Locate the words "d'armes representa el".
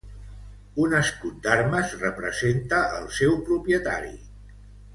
1.43-3.07